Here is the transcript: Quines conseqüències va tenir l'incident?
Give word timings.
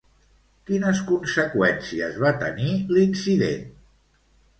Quines 0.69 1.01
conseqüències 1.09 2.17
va 2.23 2.31
tenir 2.45 2.71
l'incident? 2.97 3.69